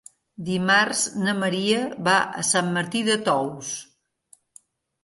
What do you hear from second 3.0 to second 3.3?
de